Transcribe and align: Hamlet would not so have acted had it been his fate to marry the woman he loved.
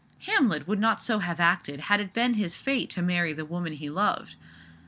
Hamlet 0.25 0.67
would 0.67 0.79
not 0.79 0.99
so 0.99 1.19
have 1.19 1.39
acted 1.39 1.81
had 1.81 1.99
it 1.99 2.11
been 2.11 2.33
his 2.33 2.55
fate 2.55 2.89
to 2.89 3.03
marry 3.03 3.33
the 3.33 3.45
woman 3.45 3.73
he 3.73 3.87
loved. 3.87 4.35